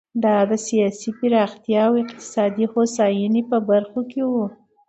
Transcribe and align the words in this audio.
دا 0.23 0.35
د 0.49 0.51
سیاسي 0.67 1.09
پراختیا 1.19 1.81
او 1.87 1.93
اقتصادي 2.03 2.65
هوساینې 2.73 3.41
په 3.49 3.57
برخو 3.69 4.01
کې 4.11 4.21
و. 4.31 4.33